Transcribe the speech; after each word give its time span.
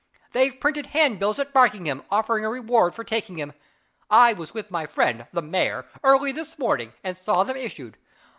"They've 0.31 0.59
printed 0.59 0.87
handbills 0.87 1.37
at 1.37 1.53
Barkingham, 1.53 2.01
offering 2.09 2.43
a 2.43 2.49
reward 2.49 2.95
for 2.95 3.03
taking 3.03 3.37
him. 3.37 3.53
I 4.09 4.33
was 4.33 4.51
with 4.51 4.71
my 4.71 4.87
friend 4.87 5.27
the 5.31 5.43
mayor, 5.43 5.85
early 6.03 6.31
this 6.31 6.57
morning, 6.57 6.93
and 7.03 7.15
saw 7.15 7.43
them 7.43 7.55
issued. 7.55 7.97
'Mr. 7.97 8.27